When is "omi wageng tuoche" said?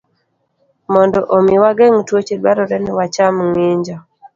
1.35-2.35